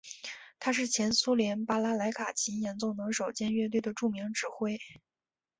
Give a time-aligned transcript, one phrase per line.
[0.59, 4.79] 他是前苏联巴拉莱卡琴演奏能手兼乐队的著名指挥。